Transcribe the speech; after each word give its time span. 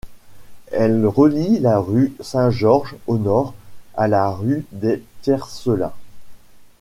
Elle 0.71 1.05
relie 1.05 1.59
la 1.59 1.77
rue 1.77 2.15
Saint-Georges, 2.21 2.95
au 3.05 3.19
nord, 3.19 3.53
à 3.95 4.07
la 4.07 4.31
rue 4.31 4.65
des 4.71 5.03
Tiercelins. 5.21 5.93